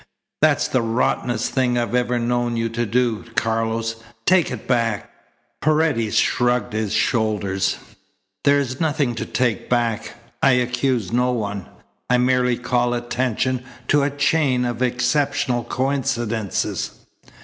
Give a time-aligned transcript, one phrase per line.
[0.41, 3.97] "That's the rottenest thing I've ever known you to do, Carlos.
[4.25, 5.11] Take it back."
[5.61, 7.77] Paredes shrugged his shoulders.
[8.43, 10.13] "There is nothing to take back.
[10.41, 11.67] I accuse no one.
[12.09, 16.99] I merely call attention to a chain of exceptional coincidences."